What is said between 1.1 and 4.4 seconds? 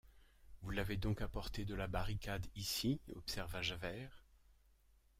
apporté de la barricade ici? observa Javert.